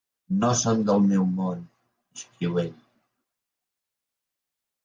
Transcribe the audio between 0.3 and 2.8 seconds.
"No són del meu món", escriu ell.